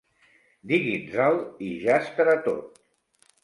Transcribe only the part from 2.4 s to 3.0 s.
tot.